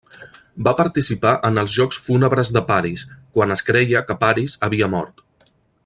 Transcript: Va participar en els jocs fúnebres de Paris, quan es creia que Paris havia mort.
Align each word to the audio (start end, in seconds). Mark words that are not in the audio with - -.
Va 0.67 0.71
participar 0.77 1.33
en 1.49 1.61
els 1.63 1.75
jocs 1.81 1.99
fúnebres 2.07 2.51
de 2.57 2.65
Paris, 2.71 3.05
quan 3.37 3.57
es 3.57 3.63
creia 3.69 4.03
que 4.09 4.19
Paris 4.25 4.57
havia 4.69 4.91
mort. 4.97 5.25